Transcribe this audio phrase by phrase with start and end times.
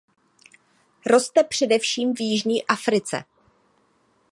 [1.05, 3.23] Roste především v jižní Africe.